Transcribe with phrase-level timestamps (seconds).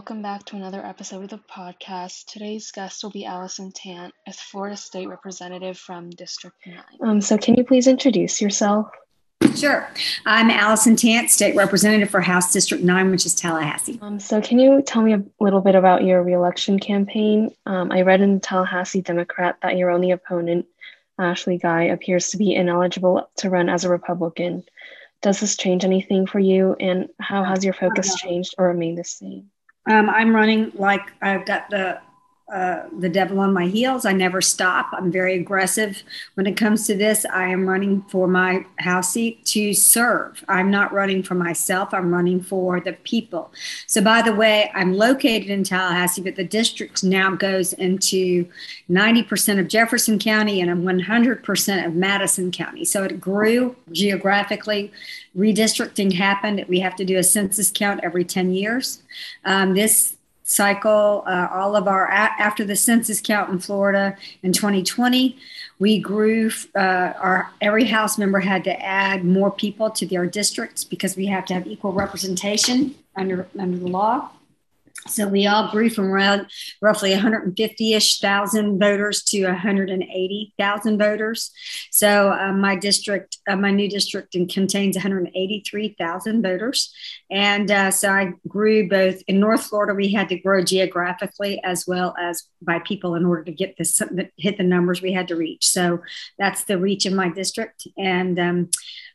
[0.00, 2.24] Welcome back to another episode of the podcast.
[2.24, 6.78] Today's guest will be Allison Tant, a Florida State Representative from District 9.
[7.02, 8.88] Um, so, can you please introduce yourself?
[9.54, 9.86] Sure.
[10.24, 13.98] I'm Allison Tant, State Representative for House District 9, which is Tallahassee.
[14.00, 17.54] Um, so, can you tell me a little bit about your reelection campaign?
[17.66, 20.64] Um, I read in the Tallahassee Democrat that your only opponent,
[21.18, 24.64] Ashley Guy, appears to be ineligible to run as a Republican.
[25.20, 29.04] Does this change anything for you, and how has your focus changed or remained the
[29.04, 29.50] same?
[29.90, 32.00] Um, I'm running like I've got the
[32.52, 34.04] uh, the devil on my heels.
[34.04, 34.88] I never stop.
[34.92, 36.02] I'm very aggressive
[36.34, 37.24] when it comes to this.
[37.32, 40.44] I am running for my house seat to serve.
[40.48, 41.94] I'm not running for myself.
[41.94, 43.52] I'm running for the people.
[43.86, 48.46] So, by the way, I'm located in Tallahassee, but the district now goes into
[48.90, 52.84] 90% of Jefferson County and 100% of Madison County.
[52.84, 54.92] So it grew geographically.
[55.36, 56.64] Redistricting happened.
[56.68, 59.02] We have to do a census count every 10 years.
[59.44, 60.16] Um, this
[60.50, 65.36] cycle, uh, all of our, after the census count in Florida in 2020,
[65.78, 70.82] we grew, uh, our, every House member had to add more people to their districts
[70.82, 74.30] because we have to have equal representation under, under the law.
[75.06, 76.46] So we all grew from around
[76.82, 81.50] roughly 150-ish thousand voters to 180,000 voters.
[81.90, 86.94] So uh, my district, uh, my new district contains 183,000 voters.
[87.30, 91.86] And uh, so I grew both in North Florida, we had to grow geographically as
[91.86, 94.02] well as by people in order to get this,
[94.36, 95.66] hit the numbers we had to reach.
[95.66, 96.00] So
[96.38, 97.86] that's the reach of my district.
[97.96, 98.70] And um,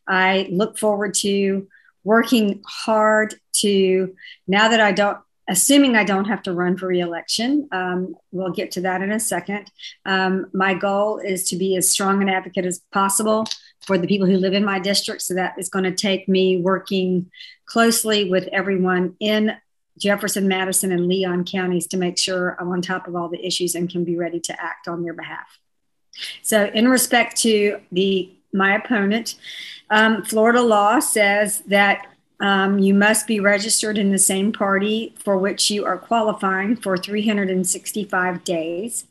[0.07, 1.67] I look forward to
[2.03, 4.15] working hard to,
[4.47, 5.17] now that I don't
[5.47, 7.67] assuming I don't have to run for reelection.
[7.71, 9.71] Um, we'll get to that in a second.
[10.05, 13.45] Um, my goal is to be as strong an advocate as possible
[13.85, 15.21] for the people who live in my district.
[15.21, 17.29] So that is going to take me working
[17.65, 19.55] closely with everyone in
[19.99, 23.75] Jefferson, Madison, and Leon counties to make sure I'm on top of all the issues
[23.75, 25.59] and can be ready to act on their behalf.
[26.41, 29.35] So, in respect to the my opponent,
[29.89, 32.07] um, Florida law says that
[32.39, 36.97] um, you must be registered in the same party for which you are qualifying for
[36.97, 39.05] 365 days.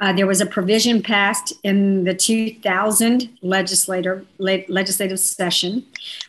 [0.00, 5.84] Uh, there was a provision passed in the 2000 legislator, le- legislative session,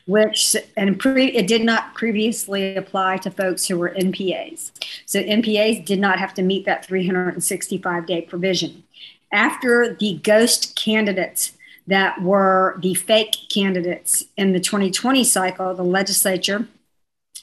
[0.05, 4.71] which and pre- it did not previously apply to folks who were NPAs.
[5.05, 8.83] So NPAs did not have to meet that 365 day provision.
[9.31, 11.53] After the ghost candidates
[11.89, 16.67] that were the fake candidates in the 2020 cycle, the legislature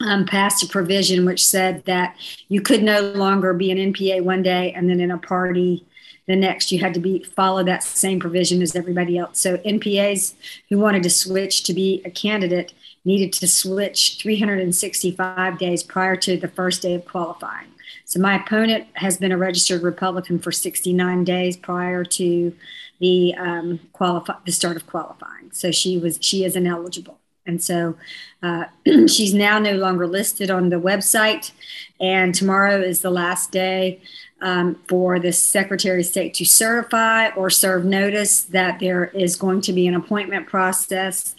[0.00, 2.16] um, passed a provision which said that
[2.48, 5.84] you could no longer be an NPA one day and then in a party
[6.28, 6.70] the next.
[6.70, 9.40] You had to be follow that same provision as everybody else.
[9.40, 10.34] So NPAs
[10.68, 12.72] who wanted to switch to be a candidate
[13.04, 17.68] needed to switch 365 days prior to the first day of qualifying.
[18.04, 22.54] So my opponent has been a registered Republican for 69 days prior to
[22.98, 25.50] the um, qualify the start of qualifying.
[25.52, 27.96] So she was she is ineligible, and so
[28.42, 28.64] uh,
[29.06, 31.52] she's now no longer listed on the website.
[32.00, 34.00] And tomorrow is the last day
[34.40, 39.62] um, for the Secretary of State to certify or serve notice that there is going
[39.62, 41.34] to be an appointment process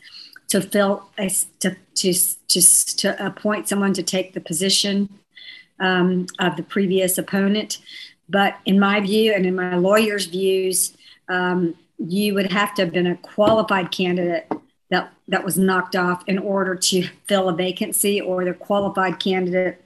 [0.47, 1.29] to fill a,
[1.59, 2.13] to, to,
[2.47, 2.61] to,
[2.95, 5.09] to appoint someone to take the position
[5.79, 7.79] um, of the previous opponent.
[8.29, 10.96] But in my view and in my lawyer's views,
[11.29, 14.51] um, you would have to have been a qualified candidate
[14.89, 19.83] that, that was knocked off in order to fill a vacancy or the qualified candidate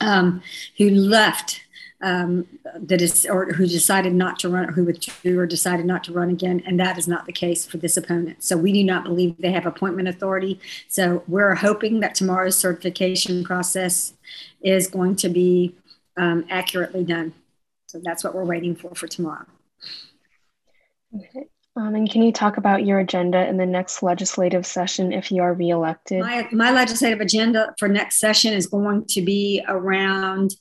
[0.00, 0.42] um,
[0.76, 1.62] who left
[2.00, 2.46] um,
[2.76, 6.30] that is or who decided not to run who withdrew or decided not to run
[6.30, 8.44] again and that is not the case for this opponent.
[8.44, 10.60] So we do not believe they have appointment authority.
[10.86, 14.12] So we're hoping that tomorrow's certification process
[14.62, 15.74] is going to be
[16.16, 17.34] um, accurately done.
[17.86, 19.46] So that's what we're waiting for for tomorrow
[21.14, 25.30] okay um, and can you talk about your agenda in the next legislative session if
[25.30, 26.20] you are reelected?
[26.20, 30.56] My, my legislative agenda for next session is going to be around.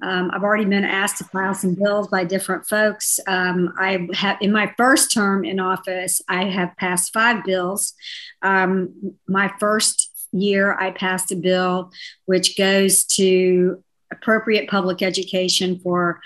[0.00, 3.18] Um, I've already been asked to file some bills by different folks.
[3.26, 7.94] Um, I have in my first term in office, I have passed five bills.
[8.40, 11.90] Um, my first year, I passed a bill
[12.26, 13.82] which goes to
[14.12, 16.20] appropriate public education for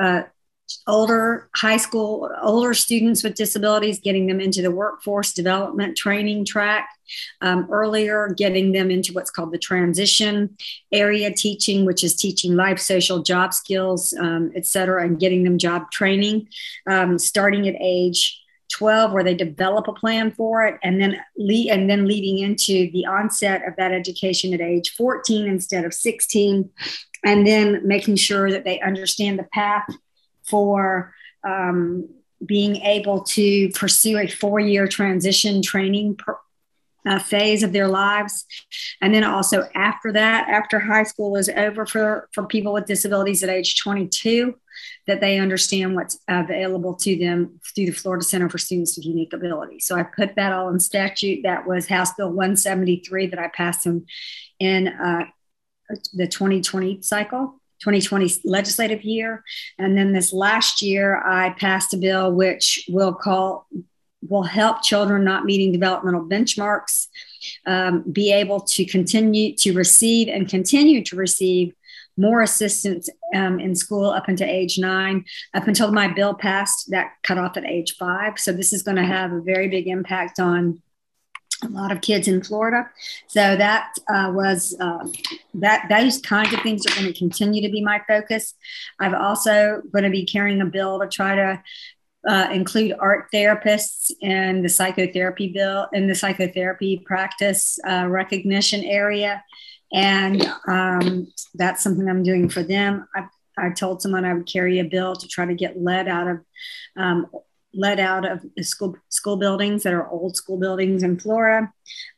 [0.00, 0.22] uh,
[0.86, 6.88] older high school, older students with disabilities, getting them into the workforce development training track
[7.40, 10.56] um, earlier, getting them into what's called the transition
[10.92, 15.58] area teaching, which is teaching life, social, job skills, um, et cetera, and getting them
[15.58, 16.48] job training,
[16.86, 21.70] um, starting at age 12 where they develop a plan for it and then lead,
[21.70, 26.68] and then leading into the onset of that education at age 14 instead of 16
[27.24, 29.86] and then making sure that they understand the path
[30.48, 31.14] for
[31.44, 32.08] um,
[32.44, 36.18] being able to pursue a four-year transition training
[37.06, 38.44] uh, phase of their lives
[39.00, 43.42] and then also after that after high school is over for for people with disabilities
[43.42, 44.54] at age 22
[45.06, 49.32] that they understand what's available to them through the Florida Center for Students with Unique
[49.32, 49.86] Abilities.
[49.86, 51.42] So I put that all in statute.
[51.44, 54.06] That was House Bill 173 that I passed in,
[54.60, 55.24] in uh,
[56.12, 57.57] the 2020 cycle.
[57.80, 59.44] 2020 legislative year.
[59.78, 63.66] And then this last year, I passed a bill which will call
[64.28, 67.06] will help children not meeting developmental benchmarks
[67.66, 71.72] um, be able to continue to receive and continue to receive
[72.16, 75.24] more assistance um, in school up until age nine.
[75.54, 78.38] Up until my bill passed, that cut off at age five.
[78.38, 80.82] So this is going to have a very big impact on
[81.64, 82.88] a lot of kids in Florida.
[83.26, 85.06] So that uh, was uh,
[85.54, 88.54] that those kinds of things are going to continue to be my focus.
[89.00, 91.62] I've also going to be carrying a bill to try to
[92.28, 99.42] uh, include art therapists in the psychotherapy bill in the psychotherapy practice uh, recognition area
[99.92, 103.08] and um, that's something I'm doing for them.
[103.14, 103.26] I,
[103.56, 106.40] I told someone I would carry a bill to try to get lead out of
[106.96, 107.26] um,
[107.74, 111.70] lead out of school school buildings that are old school buildings in Florida.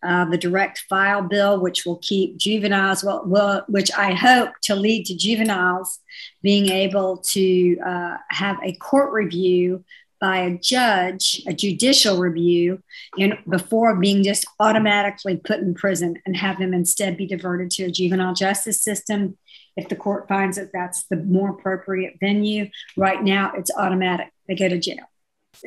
[0.02, 5.06] Uh, the direct file bill, which will keep juveniles, well, which I hope to lead
[5.06, 5.98] to juveniles
[6.42, 9.84] being able to uh, have a court review
[10.20, 12.82] by a judge, a judicial review,
[13.18, 17.84] and before being just automatically put in prison and have them instead be diverted to
[17.84, 19.38] a juvenile justice system
[19.76, 22.68] if the court finds that that's the more appropriate venue.
[22.96, 24.30] Right now, it's automatic.
[24.46, 25.09] They go to jail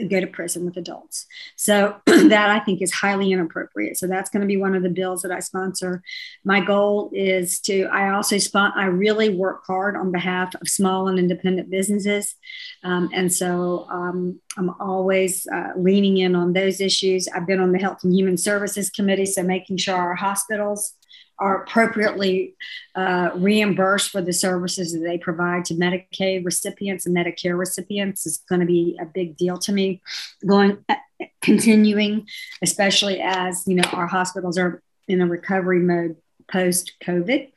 [0.09, 1.25] go to prison with adults.
[1.55, 3.97] So that I think is highly inappropriate.
[3.97, 6.01] So that's going to be one of the bills that I sponsor.
[6.43, 11.07] My goal is to, I also spot, I really work hard on behalf of small
[11.07, 12.35] and independent businesses.
[12.83, 17.27] Um, and so um, I'm always uh, leaning in on those issues.
[17.27, 20.93] I've been on the Health and Human Services Committee, so making sure our hospitals
[21.39, 22.55] are appropriately
[22.95, 28.43] uh, reimbursed for the services that they provide to Medicaid recipients and Medicare recipients is
[28.49, 30.01] going to be a big deal to me.
[30.45, 30.95] Going, uh,
[31.41, 32.27] continuing,
[32.61, 36.15] especially as you know our hospitals are in a recovery mode
[36.51, 37.51] post COVID,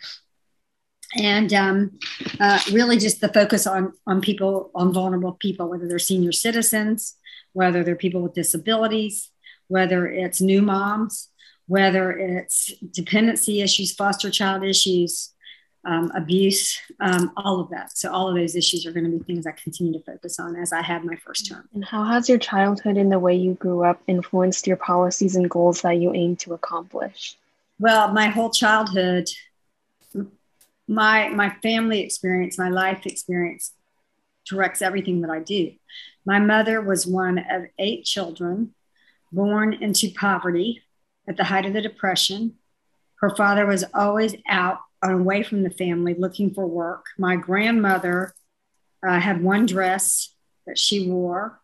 [1.17, 1.99] and um,
[2.40, 7.17] uh, really just the focus on on people on vulnerable people, whether they're senior citizens,
[7.52, 9.31] whether they're people with disabilities,
[9.69, 11.28] whether it's new moms
[11.66, 15.32] whether it's dependency issues, foster child issues,
[15.84, 17.96] um, abuse, um, all of that.
[17.96, 20.56] So, all of those issues are going to be things I continue to focus on
[20.56, 21.68] as I have my first term.
[21.74, 25.48] And how has your childhood and the way you grew up influenced your policies and
[25.48, 27.36] goals that you aim to accomplish?
[27.78, 29.28] Well, my whole childhood,
[30.88, 33.72] my my family experience, my life experience
[34.48, 35.72] directs everything that I do.
[36.24, 38.74] My mother was one of eight children
[39.32, 40.82] born into poverty
[41.28, 42.55] at the height of the Depression.
[43.20, 47.06] Her father was always out and away from the family looking for work.
[47.19, 48.34] My grandmother
[49.06, 50.34] uh, had one dress
[50.67, 51.61] that she wore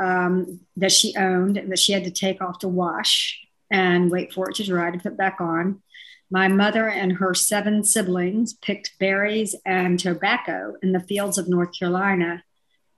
[0.00, 3.38] um, that she owned that she had to take off to wash
[3.70, 5.82] and wait for it to dry to put back on.
[6.30, 11.76] My mother and her seven siblings picked berries and tobacco in the fields of North
[11.78, 12.42] Carolina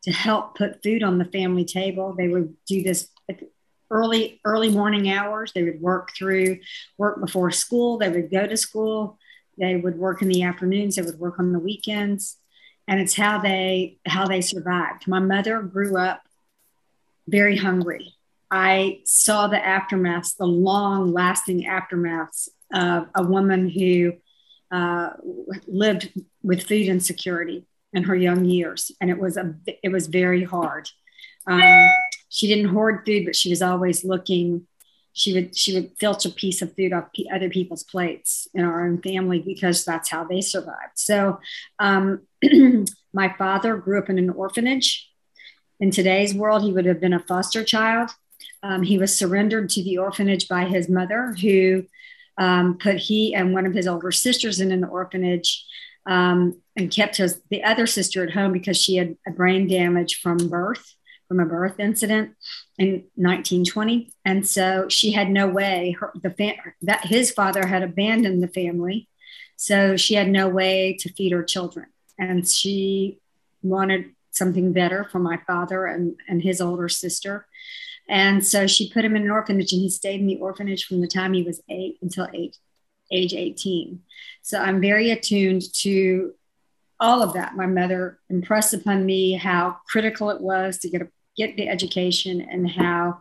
[0.02, 2.14] to help put food on the family table.
[2.16, 3.08] They would do this
[3.92, 5.52] early early morning hours.
[5.52, 6.58] They would work through
[6.98, 7.98] work before school.
[7.98, 9.18] They would go to school.
[9.58, 10.96] They would work in the afternoons.
[10.96, 12.38] They would work on the weekends,
[12.88, 15.06] and it's how they how they survived.
[15.06, 16.22] My mother grew up
[17.28, 18.14] very hungry.
[18.50, 24.14] I saw the aftermaths, the long lasting aftermaths of a woman who
[24.70, 25.10] uh,
[25.66, 30.44] lived with food insecurity in her young years, and it was a it was very
[30.44, 30.88] hard.
[31.46, 31.88] Um,
[32.32, 34.66] she didn't hoard food, but she was always looking.
[35.12, 38.86] She would she would filch a piece of food off other people's plates in our
[38.86, 40.94] own family because that's how they survived.
[40.94, 41.40] So,
[41.78, 42.22] um,
[43.12, 45.10] my father grew up in an orphanage.
[45.78, 48.10] In today's world, he would have been a foster child.
[48.62, 51.84] Um, he was surrendered to the orphanage by his mother, who
[52.38, 55.66] um, put he and one of his older sisters in an orphanage
[56.06, 60.18] um, and kept his the other sister at home because she had a brain damage
[60.22, 60.94] from birth
[61.32, 62.34] from a birth incident
[62.76, 65.96] in 1920, and so she had no way.
[65.98, 69.08] Her, the that his father had abandoned the family,
[69.56, 71.86] so she had no way to feed her children,
[72.18, 73.18] and she
[73.62, 77.46] wanted something better for my father and, and his older sister.
[78.10, 81.00] And so she put him in an orphanage, and he stayed in the orphanage from
[81.00, 82.58] the time he was eight until eight,
[83.10, 84.02] age 18.
[84.42, 86.34] So I'm very attuned to
[87.02, 87.56] all of that.
[87.56, 92.40] My mother impressed upon me how critical it was to get a, get the education
[92.40, 93.18] and how,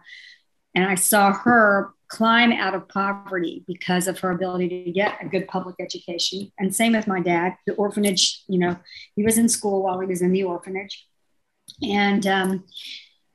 [0.75, 5.27] and I saw her climb out of poverty because of her ability to get a
[5.27, 6.51] good public education.
[6.59, 8.75] And same with my dad, the orphanage, you know,
[9.15, 11.07] he was in school while he was in the orphanage.
[11.81, 12.65] And um,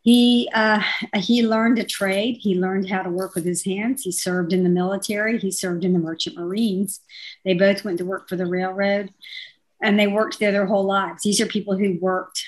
[0.07, 0.83] he uh,
[1.17, 2.37] he learned a trade.
[2.41, 4.03] He learned how to work with his hands.
[4.03, 5.37] He served in the military.
[5.39, 7.01] He served in the Merchant Marines.
[7.45, 9.13] They both went to work for the railroad,
[9.83, 11.25] and they worked there their whole lives.
[11.25, 12.41] These are people who worked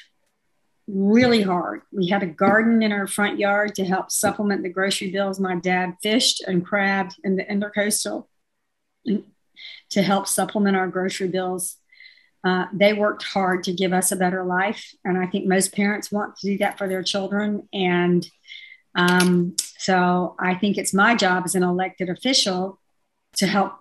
[0.88, 1.83] really hard.
[1.92, 5.38] We had a garden in our front yard to help supplement the grocery bills.
[5.38, 8.26] My dad fished and crabbed in the intercoastal
[9.90, 11.76] to help supplement our grocery bills.
[12.42, 14.95] Uh, they worked hard to give us a better life.
[15.04, 17.68] And I think most parents want to do that for their children.
[17.73, 18.26] And
[18.95, 22.80] um, so I think it's my job as an elected official
[23.37, 23.75] to help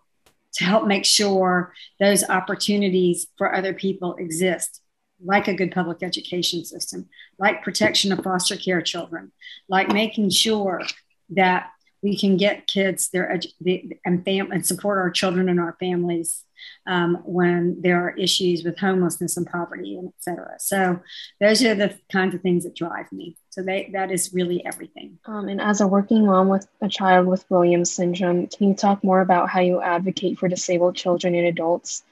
[0.53, 4.81] to help make sure those opportunities for other people exist
[5.23, 7.07] like a good public education system
[7.39, 9.31] like protection of foster care children
[9.67, 10.81] like making sure
[11.29, 11.71] that
[12.01, 16.43] we can get kids their edu- and, fam- and support our children and our families
[16.85, 20.55] um, when there are issues with homelessness and poverty and et cetera.
[20.59, 20.99] So
[21.39, 23.37] those are the kinds of things that drive me.
[23.49, 25.19] So they, that is really everything.
[25.25, 29.03] Um, and as a working mom with a child with Williams syndrome, can you talk
[29.03, 32.03] more about how you advocate for disabled children and adults?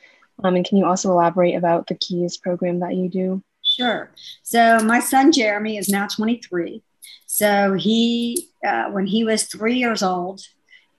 [0.44, 3.44] Um, and can you also elaborate about the KEYS program that you do?
[3.64, 4.12] Sure.
[4.44, 6.84] So my son Jeremy is now 23.
[7.26, 10.42] So he, uh, when he was three years old,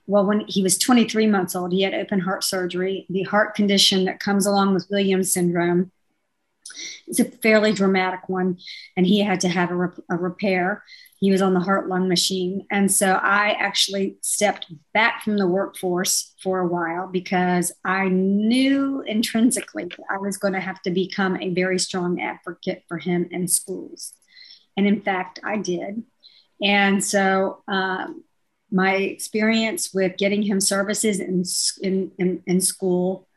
[0.06, 3.06] well, when he was 23 months old, he had open heart surgery.
[3.10, 5.90] The heart condition that comes along with Williams syndrome
[7.08, 8.58] is a fairly dramatic one,
[8.96, 10.82] and he had to have a, rep- a repair.
[11.18, 12.66] He was on the heart lung machine.
[12.70, 19.02] And so I actually stepped back from the workforce for a while because I knew
[19.06, 23.48] intrinsically I was going to have to become a very strong advocate for him in
[23.48, 24.12] schools.
[24.76, 26.02] And in fact, I did.
[26.62, 28.24] And so um,
[28.70, 31.44] my experience with getting him services in,
[31.82, 33.28] in, in, in school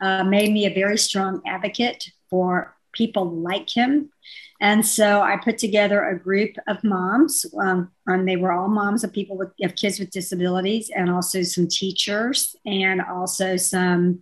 [0.00, 4.10] uh, made me a very strong advocate for people like him.
[4.60, 9.04] And so I put together a group of moms, um, and they were all moms
[9.04, 14.20] of people with of kids with disabilities, and also some teachers, and also some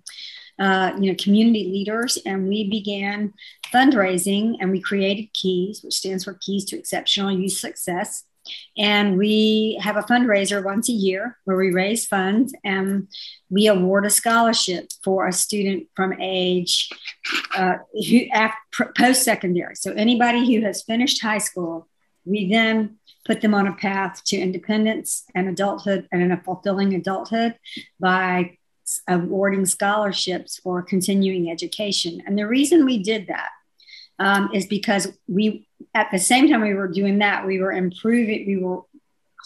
[0.59, 2.19] uh, you know community leaders.
[2.27, 3.33] And we began
[3.73, 8.25] fundraising, and we created Keys, which stands for Keys to Exceptional Youth Success.
[8.77, 13.09] And we have a fundraiser once a year where we raise funds and
[13.51, 16.89] we award a scholarship for a student from age
[17.57, 17.77] uh,
[18.97, 19.77] post secondary.
[19.77, 21.89] So anybody who has finished high school,
[22.25, 27.57] we then put them on a path to independence and adulthood and a fulfilling adulthood
[27.99, 28.59] by
[29.09, 32.23] awarding scholarships for continuing education.
[32.27, 33.51] And the reason we did that
[34.19, 38.47] um, is because we, at the same time we were doing that, we were improving,
[38.47, 38.83] we were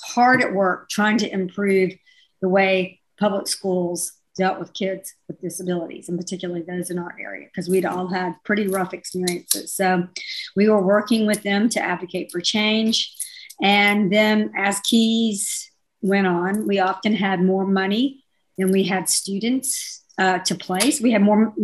[0.04, 1.92] hard at work trying to improve
[2.40, 7.46] the way public schools dealt with kids with disabilities, and particularly those in our area,
[7.46, 9.72] because we'd all had pretty rough experiences.
[9.72, 10.06] So
[10.54, 13.12] we were working with them to advocate for change.
[13.60, 18.24] And then as Keys went on, we often had more money
[18.56, 21.00] than we had students uh, to place.
[21.00, 21.54] We had more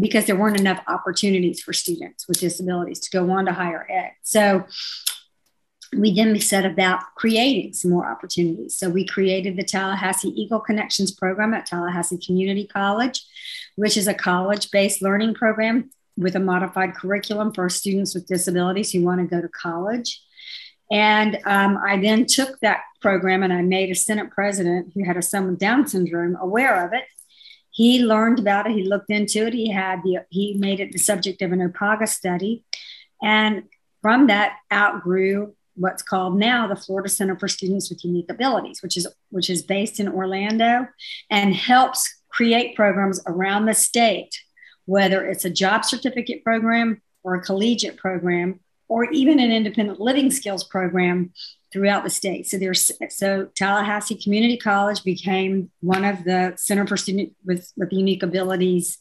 [0.00, 4.12] because there weren't enough opportunities for students with disabilities to go on to higher ed.
[4.22, 4.64] So
[5.94, 8.76] we then set about creating some more opportunities.
[8.76, 13.22] So we created the Tallahassee Eagle Connections program at Tallahassee Community College,
[13.76, 18.90] which is a college based learning program with a modified curriculum for students with disabilities
[18.90, 20.22] who want to go to college.
[20.90, 25.16] And um, I then took that program and I made a Senate president who had
[25.16, 27.04] a son with Down syndrome aware of it
[27.76, 28.72] he learned about it.
[28.72, 29.52] He looked into it.
[29.52, 32.64] He had the he made it the subject of an OPAGA study,
[33.22, 33.64] and
[34.00, 38.96] from that outgrew what's called now the Florida Center for Students with Unique Abilities, which
[38.96, 40.88] is which is based in Orlando
[41.28, 44.34] and helps create programs around the state,
[44.86, 50.30] whether it's a job certificate program or a collegiate program or even an independent living
[50.30, 51.30] skills program
[51.72, 52.46] throughout the state.
[52.46, 57.92] So there's so Tallahassee Community College became one of the Center for Student with, with
[57.92, 58.98] Unique Abilities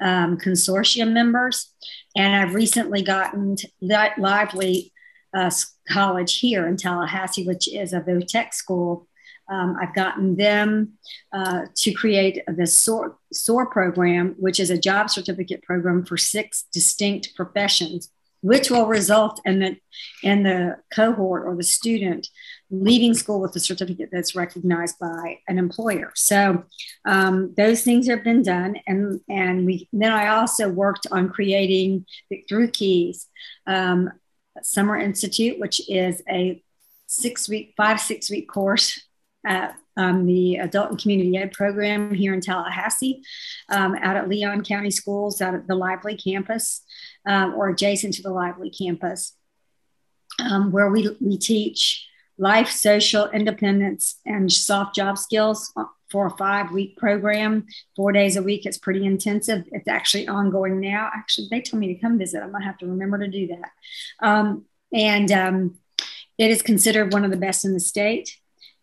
[0.00, 1.72] um, consortium members,
[2.16, 4.92] and I've recently gotten that Lively
[5.34, 5.50] uh,
[5.88, 9.06] College here in Tallahassee, which is a VOTEC school.
[9.50, 10.94] Um, I've gotten them
[11.32, 16.64] uh, to create the SOAR, SOAR program, which is a job certificate program for six
[16.70, 18.10] distinct professions
[18.40, 19.76] which will result in the
[20.22, 22.28] in the cohort or the student
[22.70, 26.12] leaving school with a certificate that's recognized by an employer.
[26.14, 26.64] So
[27.04, 32.06] um, those things have been done, and and we then I also worked on creating
[32.48, 33.26] through Keys
[33.66, 34.10] um,
[34.62, 36.62] Summer Institute, which is a
[37.06, 39.00] six week, five six week course
[39.46, 43.22] at um, the Adult and Community Ed program here in Tallahassee,
[43.68, 46.82] um, out at Leon County Schools, out at the Lively campus,
[47.26, 49.34] um, or adjacent to the Lively campus,
[50.38, 52.06] um, where we, we teach
[52.38, 55.72] life, social, independence, and soft job skills
[56.10, 58.64] for a five week program, four days a week.
[58.64, 59.64] It's pretty intensive.
[59.72, 61.10] It's actually ongoing now.
[61.14, 62.42] Actually, they told me to come visit.
[62.42, 63.70] I'm going to have to remember to do that.
[64.26, 65.78] Um, and um,
[66.38, 68.38] it is considered one of the best in the state.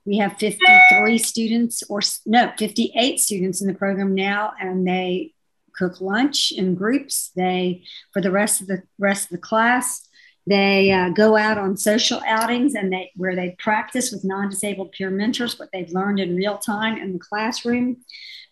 [0.05, 5.33] We have 53 students, or no, 58 students in the program now, and they
[5.75, 7.31] cook lunch in groups.
[7.35, 7.83] They,
[8.13, 10.07] for the rest of the rest of the class,
[10.47, 15.09] they uh, go out on social outings and they where they practice with non-disabled peer
[15.09, 17.97] mentors what they've learned in real time in the classroom.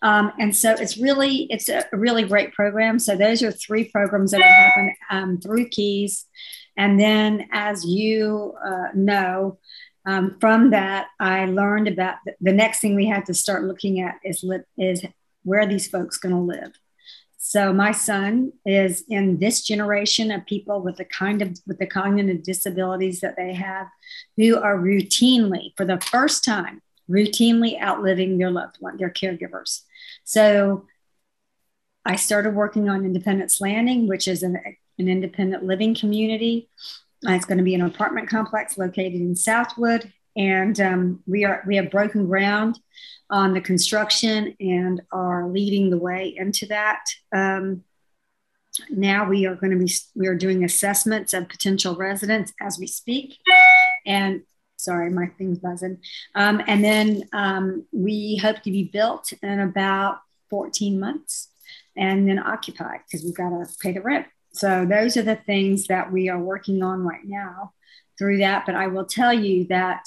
[0.02, 2.98] Um, and so it's really it's a really great program.
[2.98, 6.26] So those are three programs that have happened um, through Keys.
[6.76, 9.58] And then, as you uh, know,
[10.06, 14.00] um, from that, I learned about the, the, next thing we had to start looking
[14.00, 15.04] at is, li- is
[15.44, 16.72] where are these folks going to live?
[17.38, 21.86] So my son is in this generation of people with the kind of with the
[21.86, 23.86] cognitive disabilities that they have,
[24.38, 29.82] who are routinely, for the first time, routinely outliving their loved one, their caregivers.
[30.24, 30.86] So
[32.06, 34.58] I started working on Independence Landing, which is an,
[34.98, 36.70] an independent living community
[37.32, 41.76] it's going to be an apartment complex located in Southwood, and um, we are we
[41.76, 42.78] have broken ground
[43.30, 47.04] on the construction and are leading the way into that.
[47.34, 47.84] Um,
[48.90, 52.86] now we are going to be we are doing assessments of potential residents as we
[52.86, 53.38] speak,
[54.04, 54.42] and
[54.76, 55.98] sorry, my thing's buzzing.
[56.34, 60.18] Um, and then um, we hope to be built in about
[60.50, 61.48] 14 months,
[61.96, 64.26] and then occupied because we've got to pay the rent.
[64.54, 67.72] So those are the things that we are working on right now
[68.18, 68.64] through that.
[68.66, 70.06] But I will tell you that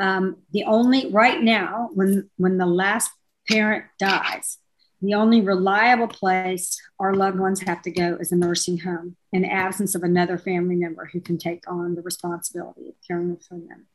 [0.00, 3.10] um, the only right now, when when the last
[3.48, 4.58] parent dies,
[5.00, 9.44] the only reliable place our loved ones have to go is a nursing home in
[9.44, 13.86] absence of another family member who can take on the responsibility of caring for them.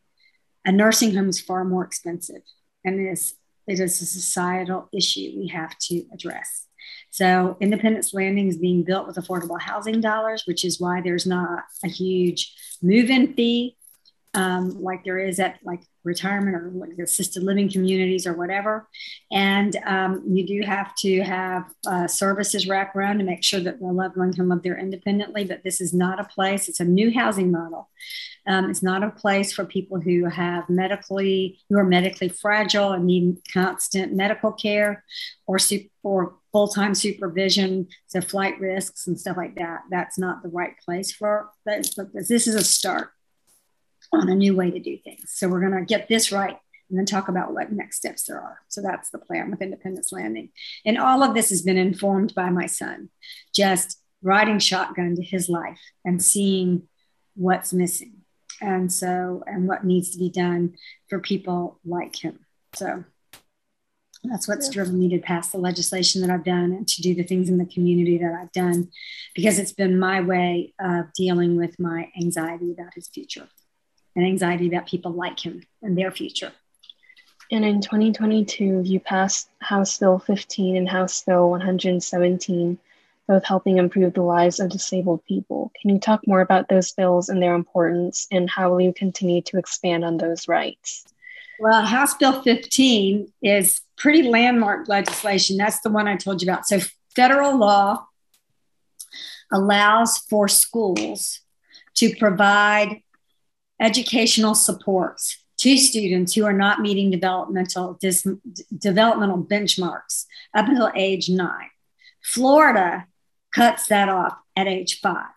[0.65, 2.41] A nursing home is far more expensive
[2.85, 3.35] and it is,
[3.67, 6.67] it is a societal issue we have to address.
[7.09, 11.63] So Independence Landing is being built with affordable housing dollars, which is why there's not
[11.83, 13.77] a huge move-in fee
[14.33, 18.87] um, like there is at like retirement or like assisted living communities or whatever.
[19.31, 23.79] And um, you do have to have uh, services wrap around to make sure that
[23.79, 25.43] the loved one can live there independently.
[25.43, 27.89] But this is not a place, it's a new housing model.
[28.45, 33.05] Um, it's not a place for people who have medically, who are medically fragile and
[33.05, 35.05] need constant medical care
[35.47, 35.57] or,
[36.03, 39.83] or full-time supervision, so flight risks and stuff like that.
[39.89, 43.11] That's not the right place for this, but this is a start
[44.13, 45.31] on a new way to do things.
[45.33, 46.57] So we're going to get this right
[46.89, 48.59] and then talk about what next steps there are.
[48.67, 50.49] So that's the plan with Independence Landing.
[50.85, 53.09] And all of this has been informed by my son,
[53.53, 56.83] just riding shotgun to his life and seeing
[57.35, 58.13] what's missing.
[58.61, 60.75] And so, and what needs to be done
[61.09, 62.39] for people like him.
[62.75, 63.03] So
[64.23, 67.23] that's what's driven me to pass the legislation that I've done and to do the
[67.23, 68.89] things in the community that I've done
[69.35, 73.49] because it's been my way of dealing with my anxiety about his future
[74.15, 76.51] and anxiety about people like him and their future.
[77.51, 82.79] And in 2022, you passed House Bill 15 and House Bill 117,
[83.27, 85.71] both helping improve the lives of disabled people.
[85.79, 89.41] Can you talk more about those bills and their importance, and how will you continue
[89.43, 91.05] to expand on those rights?
[91.59, 95.57] Well, House Bill 15 is pretty landmark legislation.
[95.57, 96.65] That's the one I told you about.
[96.65, 96.79] So,
[97.15, 98.07] federal law
[99.51, 101.41] allows for schools
[101.95, 103.03] to provide
[103.79, 108.27] educational supports to students who are not meeting developmental dis,
[108.77, 111.69] developmental benchmarks up until age nine.
[112.21, 113.05] Florida
[113.53, 115.31] cuts that off at age five.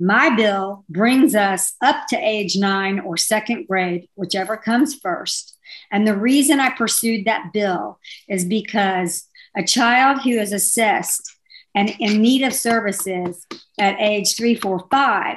[0.00, 5.58] My bill brings us up to age nine or second grade, whichever comes first.
[5.92, 11.36] And the reason I pursued that bill is because a child who is assessed
[11.74, 13.46] and in need of services
[13.78, 15.36] at age three, four, five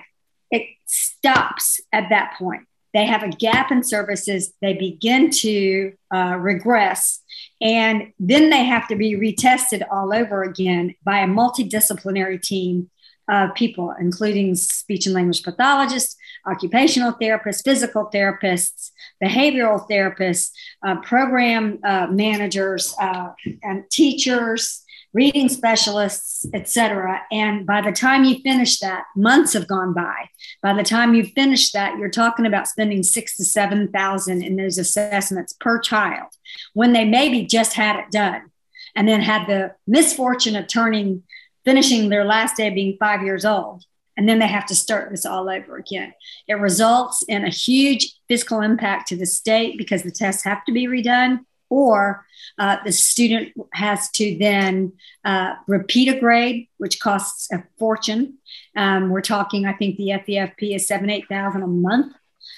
[0.93, 2.63] stops at that point.
[2.93, 7.21] They have a gap in services, they begin to uh, regress,
[7.59, 12.91] and then they have to be retested all over again by a multidisciplinary team
[13.29, 18.91] of people, including speech and language pathologists, occupational therapists, physical therapists,
[19.23, 20.51] behavioral therapists,
[20.85, 23.29] uh, program uh, managers, uh,
[23.63, 24.82] and teachers,
[25.13, 27.21] reading specialists, etc.
[27.31, 30.29] And by the time you finish that, months have gone by.
[30.61, 34.55] By the time you finish that, you're talking about spending six to seven thousand in
[34.55, 36.29] those assessments per child
[36.73, 38.51] when they maybe just had it done
[38.95, 41.23] and then had the misfortune of turning
[41.65, 43.85] finishing their last day being five years old
[44.17, 46.13] and then they have to start this all over again.
[46.47, 50.71] It results in a huge fiscal impact to the state because the tests have to
[50.71, 52.25] be redone or
[52.59, 54.93] uh, the student has to then
[55.25, 58.37] uh, repeat a grade, which costs a fortune.
[58.75, 62.13] Um, we're talking, I think the FEFP is seven, eight thousand a month.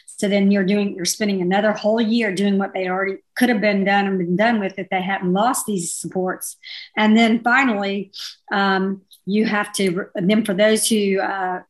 [0.08, 3.60] So then you're doing, you're spending another whole year doing what they already could have
[3.60, 6.56] been done and been done with if they hadn't lost these supports.
[6.96, 8.12] And then finally,
[8.50, 11.64] um, you have to, then for those who uh,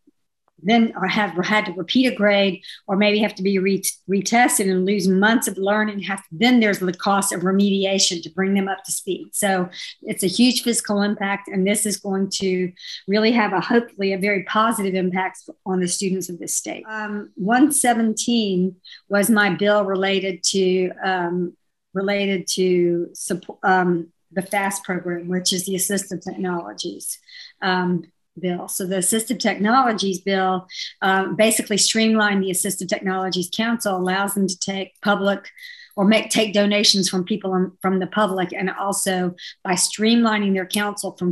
[0.65, 4.69] then or have had to repeat a grade or maybe have to be re- retested
[4.69, 5.99] and lose months of learning.
[5.99, 9.29] Have to, then there's the cost of remediation to bring them up to speed.
[9.33, 9.69] So
[10.01, 12.71] it's a huge physical impact and this is going to
[13.07, 16.83] really have a hopefully a very positive impact on the students of this state.
[16.89, 18.75] Um, 117
[19.07, 21.55] was my bill related to um,
[21.93, 27.17] related to support um, the FAAST program, which is the assistive technologies.
[27.61, 28.03] Um,
[28.39, 28.67] bill.
[28.67, 30.67] So the Assistive Technologies Bill
[31.01, 35.49] um, basically streamlined the Assistive Technologies Council, allows them to take public
[35.95, 41.15] or make take donations from people from the public, and also by streamlining their council
[41.17, 41.31] from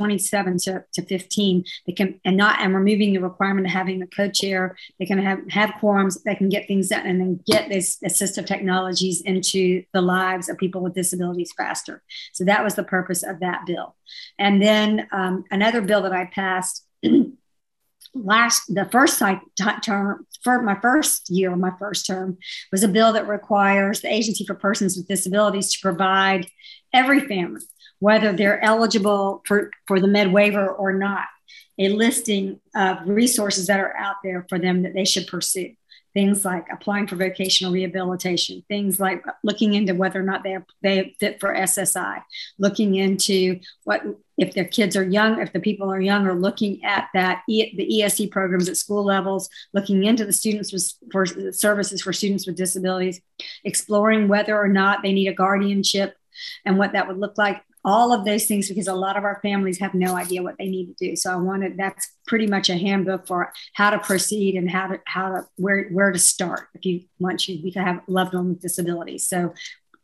[0.00, 4.06] 27 to, to 15 they can and not and removing the requirement of having a
[4.06, 7.98] co-chair they can have have quorums they can get things done and then get this
[8.02, 12.02] assistive technologies into the lives of people with disabilities faster.
[12.32, 13.94] So that was the purpose of that bill.
[14.38, 16.86] And then um, another bill that i passed
[18.14, 19.22] last the first
[19.82, 22.38] term for my first year my first term
[22.72, 26.46] was a bill that requires the agency for persons with disabilities to provide
[26.92, 27.60] every family
[28.00, 31.26] whether they're eligible for, for the med waiver or not,
[31.78, 35.74] a listing of resources that are out there for them that they should pursue.
[36.12, 41.14] Things like applying for vocational rehabilitation, things like looking into whether or not they they
[41.20, 42.20] fit for SSI,
[42.58, 44.02] looking into what
[44.36, 48.02] if their kids are young, if the people are young, or looking at that the
[48.02, 52.56] ESE programs at school levels, looking into the students with, for services for students with
[52.56, 53.20] disabilities,
[53.62, 56.16] exploring whether or not they need a guardianship
[56.64, 59.40] and what that would look like all of those things because a lot of our
[59.42, 61.16] families have no idea what they need to do.
[61.16, 65.00] So I wanted that's pretty much a handbook for how to proceed and how to
[65.06, 68.60] how to where where to start if you want you to have loved one with
[68.60, 69.26] disabilities.
[69.26, 69.54] So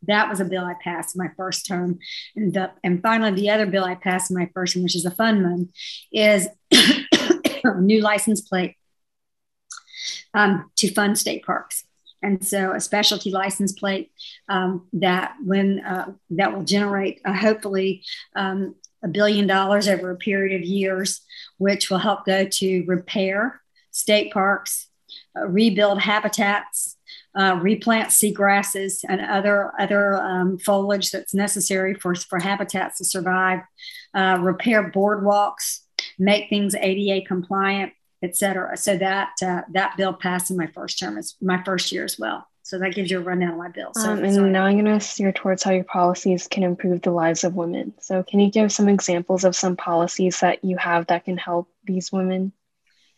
[0.03, 1.99] that was a bill I passed my first term.
[2.35, 5.11] And the, and finally the other bill I passed my first one, which is a
[5.11, 5.69] fun one,
[6.12, 6.49] is
[7.79, 8.77] new license plate
[10.35, 11.85] um, to fund state parks
[12.22, 14.11] and so a specialty license plate
[14.48, 18.02] um, that when uh, that will generate uh, hopefully
[18.35, 18.74] um,
[19.05, 21.20] a billion dollars over a period of years,
[21.59, 24.88] which will help go to repair state parks,
[25.38, 26.96] uh, rebuild habitats,
[27.38, 33.61] uh, replant seagrasses and other other um, foliage that's necessary for for habitats to survive,
[34.14, 35.81] uh, repair boardwalks,
[36.18, 38.76] make things ADA compliant, et cetera.
[38.76, 42.18] So that uh, that bill passed in my first term, it's my first year as
[42.18, 42.46] well.
[42.66, 43.92] So that gives you a rundown of my bill.
[43.94, 44.50] So, um, and sorry.
[44.50, 47.94] now I'm going to steer towards how your policies can improve the lives of women.
[48.00, 51.68] So can you give some examples of some policies that you have that can help
[51.85, 52.52] these women?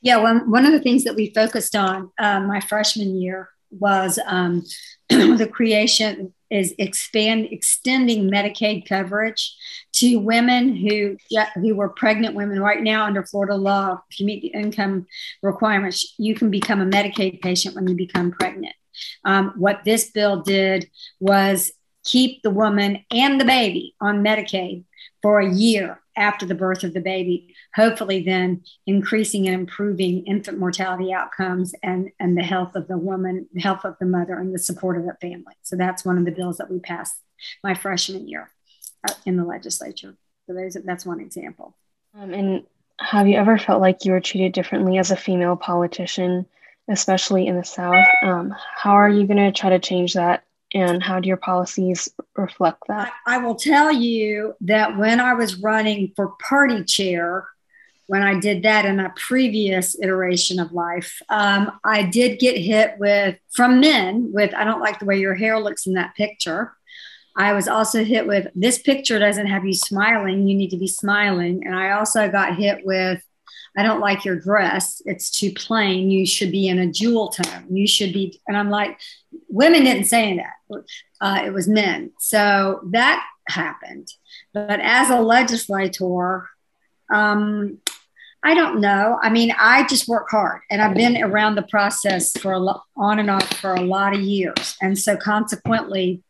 [0.02, 4.18] Yeah, well, one of the things that we focused on uh, my freshman year was
[4.26, 4.64] um,
[5.08, 9.54] the creation is expand extending Medicaid coverage
[9.92, 11.16] to women who
[11.54, 12.61] who were pregnant women.
[12.61, 15.06] Right now, under Florida law, if you meet the income
[15.42, 18.74] requirements, you can become a Medicaid patient when you become pregnant.
[19.24, 21.72] Um, what this bill did was
[22.04, 24.84] keep the woman and the baby on Medicaid
[25.22, 30.59] for a year after the birth of the baby, hopefully then increasing and improving infant
[30.59, 34.54] mortality outcomes and, and the health of the woman, the health of the mother, and
[34.54, 35.54] the support of the family.
[35.62, 37.14] So that's one of the bills that we passed
[37.62, 38.50] my freshman year
[39.09, 40.16] uh, in the legislature.
[40.46, 41.76] So those, that's one example.
[42.18, 42.64] Um, and
[42.98, 46.46] have you ever felt like you were treated differently as a female politician,
[46.88, 48.04] especially in the South?
[48.22, 52.09] Um, how are you going to try to change that and how do your policies
[52.37, 53.12] reflect that?
[53.26, 57.48] I, will tell you that when I was running for party chair,
[58.07, 62.94] when I did that in a previous iteration of life, um, I did get hit
[62.98, 66.74] with from men with I don't like the way your hair looks in that picture.
[67.37, 70.48] I was also hit with this picture doesn't have you smiling.
[70.48, 71.62] You need to be smiling.
[71.64, 73.22] And I also got hit with
[73.76, 75.00] I don't like your dress.
[75.04, 76.11] It's too plain.
[76.11, 77.66] You should be in a jewel tone.
[77.70, 78.40] You should be.
[78.48, 78.98] And I'm like,
[79.48, 80.84] women didn't say that.
[81.20, 82.12] Uh, it was men.
[82.18, 84.08] So that happened.
[84.52, 86.48] But as a legislator,
[87.11, 87.78] um,
[88.44, 89.18] I don't know.
[89.20, 92.84] I mean, I just work hard and I've been around the process for a lot
[92.96, 94.76] on and off for a lot of years.
[94.80, 96.22] And so consequently,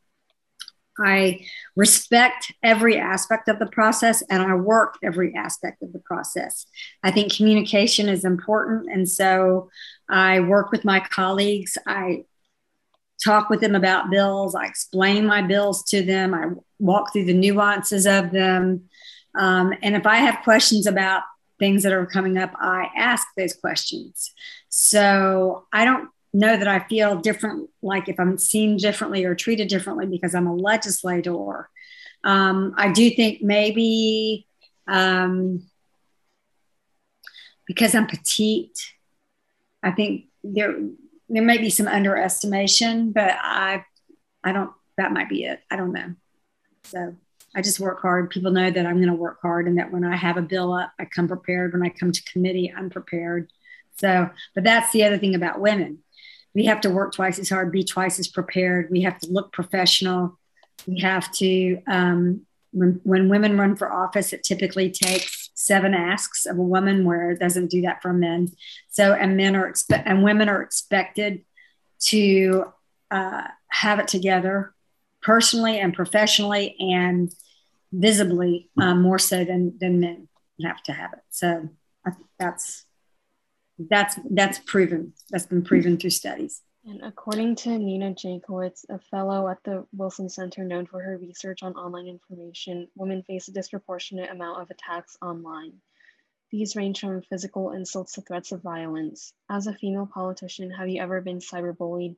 [0.98, 6.66] I respect every aspect of the process and I work every aspect of the process.
[7.02, 8.90] I think communication is important.
[8.90, 9.70] And so
[10.08, 11.78] I work with my colleagues.
[11.86, 12.24] I
[13.24, 14.54] talk with them about bills.
[14.54, 16.34] I explain my bills to them.
[16.34, 16.46] I
[16.78, 18.88] walk through the nuances of them.
[19.34, 21.22] Um, and if I have questions about
[21.58, 24.32] things that are coming up, I ask those questions.
[24.68, 29.68] So I don't know that I feel different, like if I'm seen differently or treated
[29.68, 31.68] differently because I'm a legislator.
[32.24, 34.46] Um, I do think maybe
[34.86, 35.64] um,
[37.66, 38.78] because I'm petite,
[39.82, 40.74] I think there
[41.28, 43.84] there may be some underestimation, but I
[44.42, 45.60] I don't that might be it.
[45.70, 46.14] I don't know.
[46.84, 47.14] So
[47.54, 48.30] I just work hard.
[48.30, 50.72] People know that I'm going to work hard and that when I have a bill
[50.72, 51.72] up, I come prepared.
[51.72, 53.50] When I come to committee, I'm prepared.
[53.98, 55.98] So, but that's the other thing about women.
[56.54, 58.90] We have to work twice as hard, be twice as prepared.
[58.90, 60.38] We have to look professional.
[60.86, 66.46] We have to, um, when, when women run for office, it typically takes seven asks
[66.46, 68.48] of a woman, where it doesn't do that for men.
[68.90, 71.44] So, and men are expe- and women are expected
[72.00, 72.72] to
[73.10, 74.72] uh, have it together
[75.20, 77.32] personally and professionally and
[77.92, 80.28] visibly um, more so than than men
[80.62, 81.20] have to have it.
[81.30, 81.68] So
[82.38, 82.84] that's
[83.78, 85.12] that's that's proven.
[85.30, 86.62] That's been proven through studies.
[86.88, 91.62] And according to Nina Jankowicz, a fellow at the Wilson Center known for her research
[91.62, 95.74] on online information, women face a disproportionate amount of attacks online.
[96.50, 99.34] These range from physical insults to threats of violence.
[99.50, 102.16] As a female politician, have you ever been cyberbullied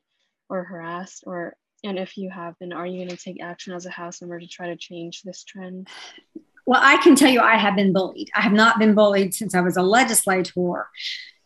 [0.48, 3.86] or harassed or and if you have been, are you going to take action as
[3.86, 5.88] a House member to try to change this trend?
[6.66, 8.28] Well, I can tell you I have been bullied.
[8.36, 10.86] I have not been bullied since I was a legislator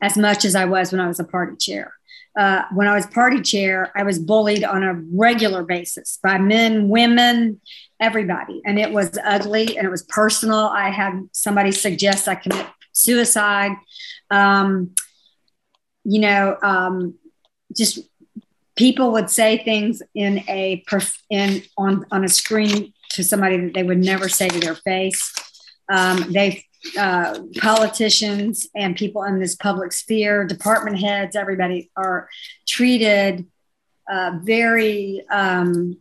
[0.02, 1.94] as much as I was when I was a party chair.
[2.36, 6.88] Uh, when I was party chair, I was bullied on a regular basis by men,
[6.88, 7.60] women,
[8.00, 8.60] everybody.
[8.64, 10.66] And it was ugly and it was personal.
[10.66, 13.72] I had somebody suggest I commit suicide.
[14.30, 14.94] Um,
[16.04, 17.14] you know, um,
[17.76, 18.00] just
[18.76, 20.84] people would say things in a
[21.30, 25.32] in on on a screen to somebody that they would never say to their face.
[25.88, 26.64] Um, they
[26.98, 32.28] uh, politicians and people in this public sphere, department heads, everybody are
[32.66, 33.46] treated
[34.10, 35.24] uh, very.
[35.30, 36.00] Um,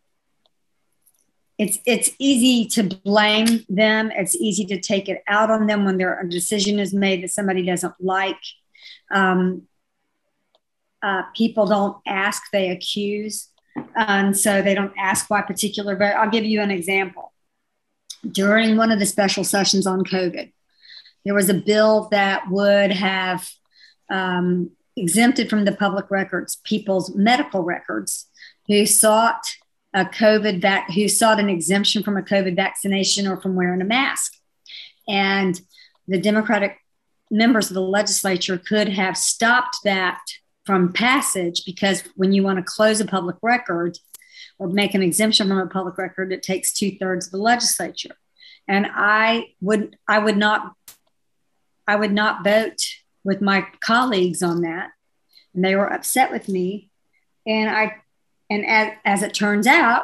[1.59, 4.11] it's it's easy to blame them.
[4.11, 7.31] It's easy to take it out on them when their a decision is made that
[7.31, 8.39] somebody doesn't like.
[9.11, 9.67] Um,
[11.03, 13.49] uh, people don't ask, they accuse.
[13.95, 16.13] And so they don't ask why particular vote.
[16.15, 17.33] I'll give you an example.
[18.29, 20.53] During one of the special sessions on COVID,
[21.25, 23.49] there was a bill that would have
[24.09, 28.27] um, exempted from the public records people's medical records
[28.67, 29.43] who sought
[29.93, 33.85] a COVID vac- who sought an exemption from a COVID vaccination or from wearing a
[33.85, 34.33] mask.
[35.07, 35.59] And
[36.07, 36.77] the Democratic
[37.29, 40.19] members of the legislature could have stopped that
[40.65, 43.97] from passage because when you want to close a public record
[44.59, 48.15] or make an exemption from a public record, it takes two thirds of the legislature.
[48.67, 50.73] And I would I would not
[51.87, 52.81] I would not vote
[53.23, 54.91] with my colleagues on that.
[55.53, 56.89] And they were upset with me.
[57.45, 57.97] And I
[58.49, 60.03] and as, as it turns out,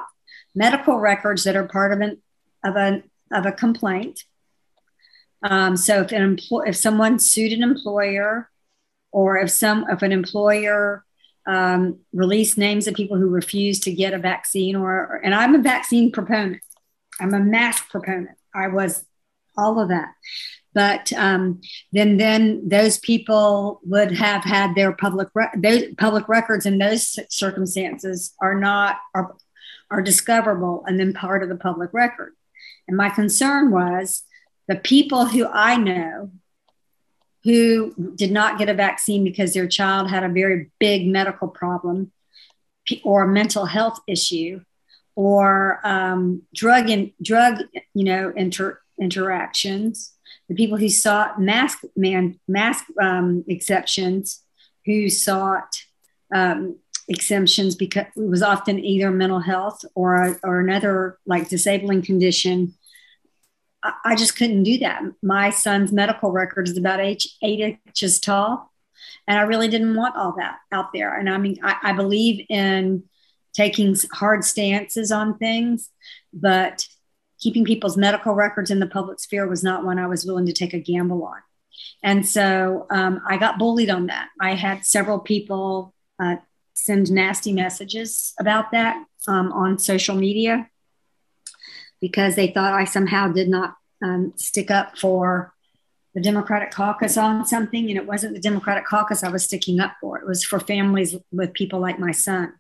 [0.56, 2.22] medical records that are part of an
[2.64, 4.24] of a of a complaint.
[5.44, 8.50] Um, so if an if someone sued an employer
[9.12, 11.06] or if some if an employer
[11.48, 15.62] um, release names of people who refuse to get a vaccine or and i'm a
[15.62, 16.62] vaccine proponent
[17.20, 19.06] i'm a mask proponent i was
[19.60, 20.10] all of that.
[20.74, 26.66] But um, then then those people would have had their public re- those public records
[26.66, 29.36] in those circumstances are not are,
[29.90, 32.34] are discoverable and then part of the public record.
[32.88, 34.24] And my concern was
[34.68, 36.32] the people who i know
[37.44, 42.12] who did not get a vaccine because their child had a very big medical problem
[43.04, 44.62] or a mental health issue
[45.16, 47.60] or um, drug and drug
[47.94, 50.14] you know inter, interactions
[50.48, 54.44] the people who sought mask man mask um, exceptions
[54.86, 55.76] who sought
[56.34, 62.74] um, exemptions because it was often either mental health or or another like disabling condition
[63.84, 65.02] I just couldn't do that.
[65.24, 68.72] My son's medical record is about eight, eight inches tall.
[69.28, 71.18] And I really didn't want all that out there.
[71.18, 73.04] And I mean, I, I believe in
[73.54, 75.90] taking hard stances on things,
[76.34, 76.86] but
[77.40, 80.54] keeping people's medical records in the public sphere was not one I was willing to
[80.54, 81.38] take a gamble on.
[82.04, 84.30] And so um, I got bullied on that.
[84.40, 86.38] I had several people uh,
[86.74, 90.70] send nasty messages about that um, on social media
[92.02, 95.54] because they thought I somehow did not um, stick up for
[96.14, 97.90] the Democratic caucus on something.
[97.90, 101.16] And it wasn't the Democratic caucus I was sticking up for, it was for families
[101.32, 102.54] with people like my son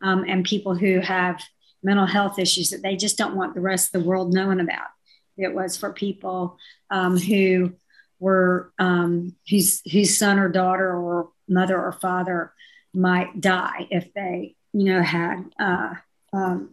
[0.00, 1.42] um, and people who have
[1.82, 4.88] mental health issues that they just don't want the rest of the world knowing about.
[5.36, 6.58] It was for people
[6.90, 7.72] um, who
[8.18, 12.52] were um, whose whose son or daughter or mother or father
[12.92, 15.94] might die if they you know had uh,
[16.32, 16.70] um,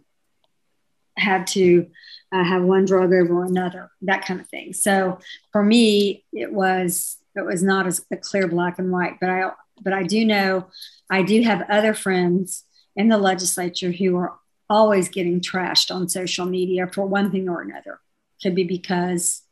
[1.18, 1.88] had to
[2.32, 5.18] uh, have one drug over another that kind of thing so
[5.52, 9.50] for me it was it was not as a clear black and white but i
[9.82, 10.68] but i do know
[11.10, 12.66] i do have other friends
[12.96, 14.38] in the legislature who are
[14.70, 18.00] always getting trashed on social media for one thing or another
[18.42, 19.44] could be because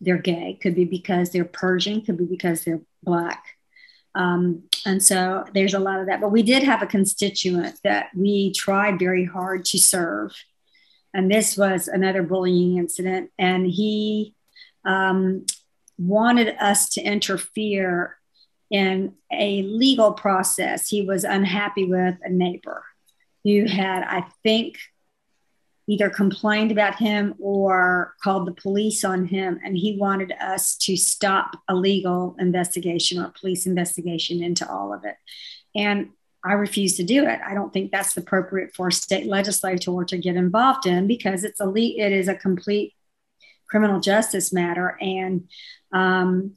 [0.00, 3.44] they're gay, could be because they're Persian, could be because they're black.
[4.14, 6.20] Um, and so there's a lot of that.
[6.20, 10.32] But we did have a constituent that we tried very hard to serve.
[11.12, 13.30] And this was another bullying incident.
[13.38, 14.34] And he
[14.84, 15.44] um,
[15.98, 18.16] wanted us to interfere
[18.70, 22.84] in a legal process he was unhappy with a neighbor
[23.46, 24.76] who had, I think,
[25.86, 29.60] either complained about him or called the police on him.
[29.64, 34.92] And he wanted us to stop a legal investigation or a police investigation into all
[34.92, 35.14] of it.
[35.76, 36.10] And
[36.44, 37.38] I refuse to do it.
[37.46, 41.60] I don't think that's appropriate for a state legislature to get involved in because it's
[41.60, 42.94] a it is a complete
[43.68, 44.98] criminal justice matter.
[45.00, 45.48] And
[45.92, 46.54] um,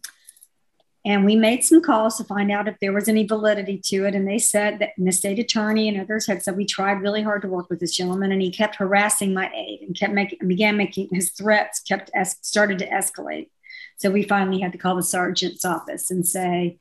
[1.06, 4.16] and we made some calls to find out if there was any validity to it.
[4.16, 7.42] And they said that the state attorney and others had said we tried really hard
[7.44, 10.78] to work with this gentleman, and he kept harassing my aide and kept making began
[10.78, 13.50] making his threats kept es- started to escalate.
[13.98, 16.80] So we finally had to call the sergeant's office and say,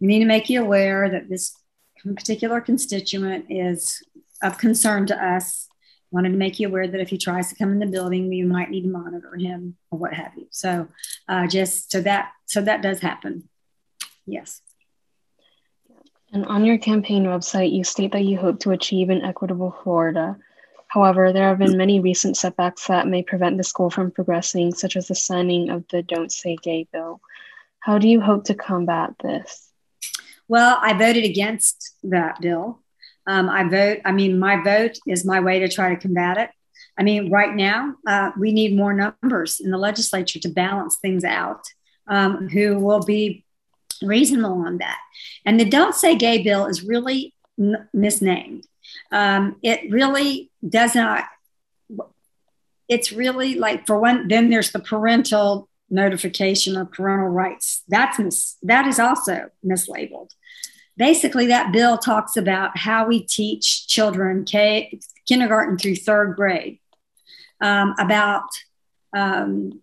[0.00, 1.54] we need to make you aware that this
[2.14, 4.02] particular constituent is
[4.42, 5.68] of concern to us.
[6.12, 8.42] Wanted to make you aware that if he tries to come in the building, we
[8.42, 10.46] might need to monitor him or what have you.
[10.50, 10.88] So,
[11.28, 13.48] uh, just so that so that does happen.
[14.30, 14.62] Yes.
[16.32, 20.36] And on your campaign website, you state that you hope to achieve an equitable Florida.
[20.86, 24.96] However, there have been many recent setbacks that may prevent this goal from progressing, such
[24.96, 27.20] as the signing of the Don't Say Gay bill.
[27.80, 29.72] How do you hope to combat this?
[30.46, 32.82] Well, I voted against that bill.
[33.26, 36.50] Um, I vote, I mean, my vote is my way to try to combat it.
[36.98, 41.24] I mean, right now, uh, we need more numbers in the legislature to balance things
[41.24, 41.62] out
[42.08, 43.44] um, who will be
[44.02, 44.98] reasonable on that.
[45.44, 47.34] And the Don't Say Gay bill is really
[47.92, 48.66] misnamed.
[49.12, 51.24] Um, it really does not,
[52.88, 57.82] it's really like for one, then there's the parental notification of parental rights.
[57.88, 60.30] That's mis- that is also mislabeled.
[60.96, 66.78] Basically, that bill talks about how we teach children K, kindergarten through third grade
[67.60, 68.48] um, about
[69.16, 69.80] um,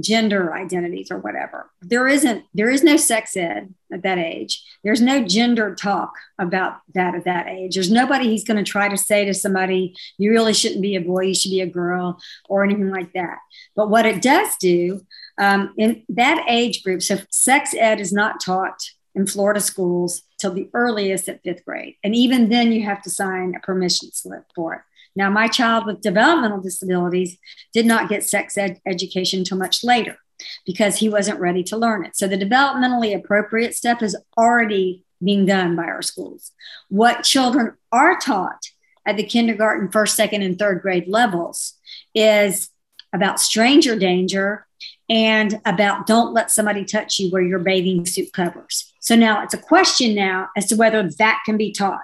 [0.00, 1.70] gender identities or whatever.
[1.80, 4.62] There isn't, there is no sex ed at that age.
[4.84, 7.74] There's no gender talk about that at that age.
[7.74, 11.00] There's nobody he's going to try to say to somebody, you really shouldn't be a
[11.00, 13.38] boy, you should be a girl, or anything like that.
[13.74, 15.00] But what it does do
[15.38, 20.52] um, in that age group, so sex ed is not taught in Florida schools till
[20.52, 21.94] the earliest at fifth grade.
[22.04, 24.80] And even then, you have to sign a permission slip for it.
[25.16, 27.38] Now, my child with developmental disabilities
[27.72, 30.18] did not get sex ed- education until much later
[30.66, 32.16] because he wasn't ready to learn it.
[32.16, 36.52] So the developmentally appropriate step is already being done by our schools.
[36.88, 38.70] What children are taught
[39.06, 41.74] at the kindergarten, first, second, and third grade levels
[42.14, 42.68] is
[43.12, 44.66] about stranger danger
[45.08, 48.92] and about don't let somebody touch you where your bathing suit covers.
[49.00, 52.02] So now it's a question now as to whether that can be taught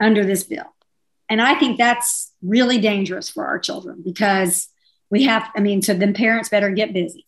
[0.00, 0.74] under this bill.
[1.28, 4.68] And I think that's really dangerous for our children because
[5.10, 7.26] we have, I mean, so then parents better get busy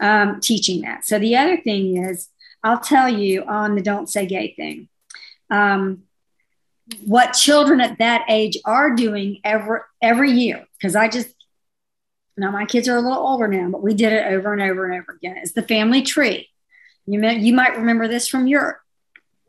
[0.00, 1.04] um, teaching that.
[1.04, 2.28] So the other thing is,
[2.62, 4.88] I'll tell you on the don't say gay thing.
[5.50, 6.04] Um,
[7.04, 11.34] what children at that age are doing every every year because i just
[12.36, 14.84] now my kids are a little older now but we did it over and over
[14.84, 16.48] and over again is the family tree
[17.06, 18.82] you may, you might remember this from your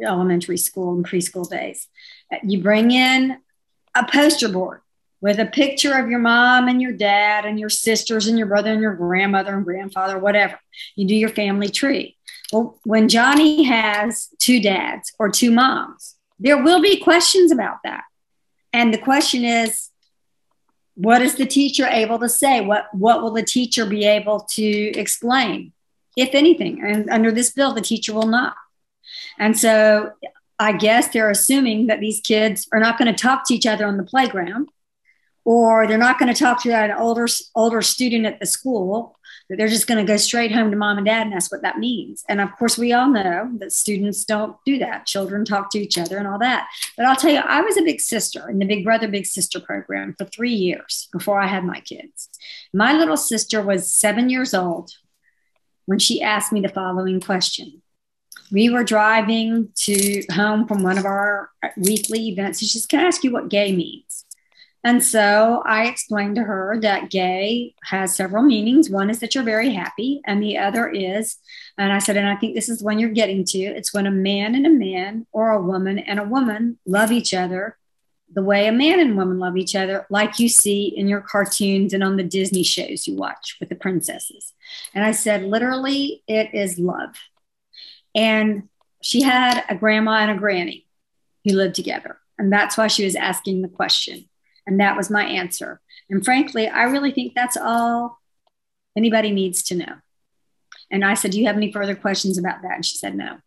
[0.02, 1.88] elementary school and preschool days
[2.44, 3.38] you bring in
[3.96, 4.82] a poster board
[5.22, 8.72] with a picture of your mom and your dad and your sisters and your brother
[8.72, 10.60] and your grandmother and grandfather, whatever.
[10.96, 12.18] You do your family tree.
[12.52, 18.04] Well, when Johnny has two dads or two moms, there will be questions about that.
[18.72, 19.90] And the question is,
[20.96, 22.62] what is the teacher able to say?
[22.62, 25.74] What, what will the teacher be able to explain,
[26.16, 26.84] if anything?
[26.84, 28.56] And under this bill, the teacher will not.
[29.40, 30.12] And so
[30.60, 33.86] I guess they're assuming that these kids are not going to talk to each other
[33.86, 34.70] on the playground,
[35.44, 39.18] or they're not going to talk to that older older student at the school.
[39.48, 41.62] That they're just going to go straight home to mom and dad, and that's what
[41.62, 42.24] that means.
[42.28, 45.06] And of course, we all know that students don't do that.
[45.06, 46.68] Children talk to each other and all that.
[46.98, 49.60] But I'll tell you, I was a big sister in the Big Brother Big Sister
[49.60, 52.28] program for three years before I had my kids.
[52.74, 54.94] My little sister was seven years old
[55.86, 57.84] when she asked me the following question
[58.52, 62.62] we were driving to home from one of our weekly events.
[62.62, 64.26] And she says, Can I ask you what gay means?
[64.84, 68.88] And so I explained to her that gay has several meanings.
[68.88, 71.38] One is that you're very happy, and the other is,
[71.76, 74.12] and I said, and I think this is when you're getting to, it's when a
[74.12, 77.78] man and a man or a woman and a woman love each other
[78.36, 81.94] the way a man and woman love each other, like you see in your cartoons
[81.94, 84.54] and on the Disney shows you watch with the princesses.
[84.94, 87.16] And I said, literally, it is love.
[88.16, 88.70] And
[89.02, 90.88] she had a grandma and a granny
[91.44, 92.18] who lived together.
[92.40, 94.28] And that's why she was asking the question.
[94.66, 95.80] And that was my answer.
[96.10, 98.20] And frankly, I really think that's all
[98.98, 99.96] anybody needs to know.
[100.92, 102.76] And I said, Do you have any further questions about that?
[102.76, 103.38] And she said, No.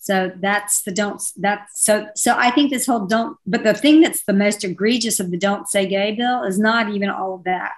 [0.00, 4.00] So that's the don't that's so so I think this whole don't but the thing
[4.00, 7.44] that's the most egregious of the don't say gay bill is not even all of
[7.44, 7.72] that.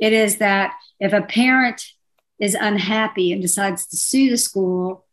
[0.00, 1.84] It is that if a parent
[2.40, 5.06] is unhappy and decides to sue the school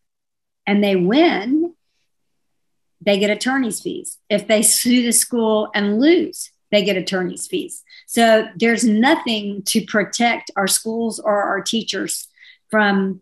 [0.69, 1.73] and they win,
[3.01, 4.19] they get attorney's fees.
[4.29, 7.81] If they sue the school and lose, they get attorney's fees.
[8.05, 12.27] So there's nothing to protect our schools or our teachers
[12.69, 13.21] from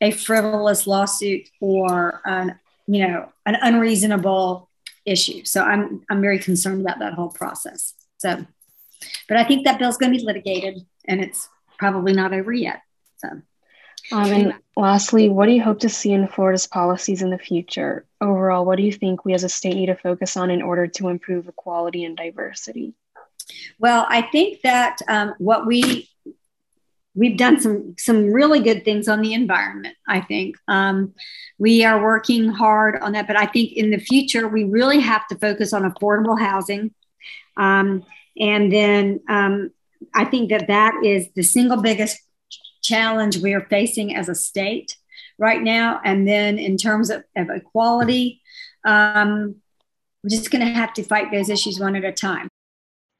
[0.00, 2.56] a frivolous lawsuit or an,
[2.86, 4.70] you know, an unreasonable
[5.04, 5.44] issue.
[5.44, 7.94] So I'm I'm very concerned about that whole process.
[8.18, 8.46] So,
[9.26, 11.48] but I think that bill's going to be litigated, and it's
[11.80, 12.82] probably not over yet.
[13.16, 13.42] So.
[14.12, 18.06] Um, and lastly, what do you hope to see in Florida's policies in the future?
[18.20, 20.86] Overall, what do you think we as a state need to focus on in order
[20.86, 22.94] to improve equality and diversity?
[23.78, 26.08] Well, I think that um, what we
[27.14, 29.96] we've done some some really good things on the environment.
[30.06, 31.14] I think um,
[31.58, 35.26] we are working hard on that, but I think in the future we really have
[35.28, 36.94] to focus on affordable housing,
[37.56, 38.04] um,
[38.38, 39.70] and then um,
[40.14, 42.20] I think that that is the single biggest
[42.90, 44.96] challenge we are facing as a state
[45.38, 46.00] right now.
[46.04, 48.42] And then in terms of, of equality,
[48.84, 49.56] um,
[50.22, 52.48] we're just going to have to fight those issues one at a time.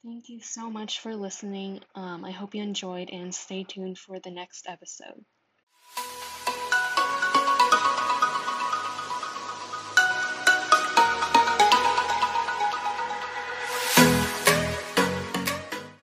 [0.03, 1.81] Thank you so much for listening.
[1.95, 5.23] Um, I hope you enjoyed and stay tuned for the next episode.